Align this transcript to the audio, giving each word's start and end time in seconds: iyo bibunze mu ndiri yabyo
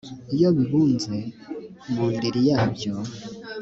iyo 0.35 0.49
bibunze 0.57 1.15
mu 1.93 2.05
ndiri 2.13 2.41
yabyo 2.49 2.93